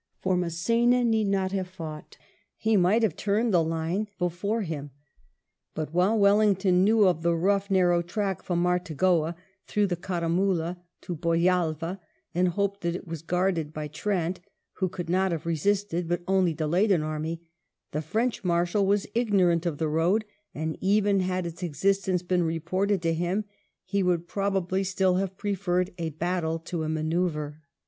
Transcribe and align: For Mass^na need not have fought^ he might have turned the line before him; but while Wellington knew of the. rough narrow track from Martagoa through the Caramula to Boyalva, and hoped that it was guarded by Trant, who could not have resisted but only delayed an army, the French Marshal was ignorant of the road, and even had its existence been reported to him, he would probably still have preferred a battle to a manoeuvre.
For 0.17 0.35
Mass^na 0.35 1.05
need 1.05 1.27
not 1.27 1.51
have 1.51 1.69
fought^ 1.71 2.15
he 2.57 2.75
might 2.75 3.03
have 3.03 3.15
turned 3.15 3.53
the 3.53 3.63
line 3.63 4.07
before 4.17 4.63
him; 4.63 4.89
but 5.75 5.93
while 5.93 6.17
Wellington 6.17 6.83
knew 6.83 7.05
of 7.05 7.21
the. 7.21 7.35
rough 7.35 7.69
narrow 7.69 8.01
track 8.01 8.41
from 8.41 8.63
Martagoa 8.63 9.35
through 9.67 9.85
the 9.85 9.95
Caramula 9.95 10.77
to 11.01 11.15
Boyalva, 11.15 11.99
and 12.33 12.47
hoped 12.47 12.81
that 12.81 12.95
it 12.95 13.07
was 13.07 13.21
guarded 13.21 13.71
by 13.71 13.87
Trant, 13.87 14.39
who 14.77 14.89
could 14.89 15.07
not 15.07 15.31
have 15.31 15.45
resisted 15.45 16.07
but 16.09 16.23
only 16.27 16.55
delayed 16.55 16.91
an 16.91 17.03
army, 17.03 17.47
the 17.91 18.01
French 18.01 18.43
Marshal 18.43 18.83
was 18.87 19.05
ignorant 19.13 19.67
of 19.67 19.77
the 19.77 19.87
road, 19.87 20.25
and 20.51 20.79
even 20.81 21.19
had 21.19 21.45
its 21.45 21.61
existence 21.61 22.23
been 22.23 22.41
reported 22.41 23.03
to 23.03 23.13
him, 23.13 23.45
he 23.85 24.01
would 24.01 24.27
probably 24.27 24.83
still 24.83 25.17
have 25.17 25.37
preferred 25.37 25.91
a 25.99 26.09
battle 26.09 26.57
to 26.57 26.81
a 26.81 26.89
manoeuvre. 26.89 27.59